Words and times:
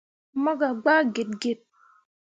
Mo 0.41 0.51
gah 0.59 0.73
gbaa 0.81 1.01
git 1.15 1.31
git. 1.41 1.61